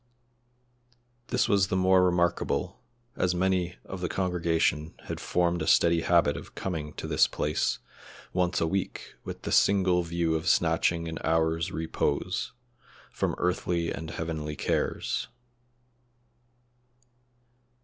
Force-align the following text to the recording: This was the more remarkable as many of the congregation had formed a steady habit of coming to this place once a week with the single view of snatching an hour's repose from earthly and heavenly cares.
This 1.27 1.47
was 1.47 1.67
the 1.67 1.75
more 1.75 2.03
remarkable 2.03 2.81
as 3.15 3.35
many 3.35 3.75
of 3.85 4.01
the 4.01 4.09
congregation 4.09 4.95
had 5.03 5.19
formed 5.19 5.61
a 5.61 5.67
steady 5.67 6.01
habit 6.01 6.35
of 6.35 6.55
coming 6.55 6.93
to 6.93 7.05
this 7.07 7.27
place 7.27 7.77
once 8.33 8.59
a 8.59 8.65
week 8.65 9.13
with 9.23 9.43
the 9.43 9.51
single 9.51 10.01
view 10.01 10.33
of 10.33 10.49
snatching 10.49 11.07
an 11.07 11.19
hour's 11.23 11.71
repose 11.71 12.51
from 13.11 13.35
earthly 13.37 13.91
and 13.91 14.09
heavenly 14.09 14.55
cares. 14.55 15.27